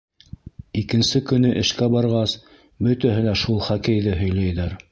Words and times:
Икенсе 0.79 1.19
көнө 1.31 1.51
эшкә 1.63 1.89
барғас, 1.95 2.33
бөтәһе 2.87 3.23
лә 3.29 3.35
шул 3.43 3.61
хоккейҙы 3.69 4.17
һөйләйҙәр. 4.23 4.75